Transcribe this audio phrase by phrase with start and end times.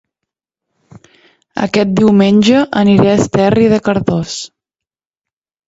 [1.65, 4.35] Aquest diumenge aniré a Esterri de Cardós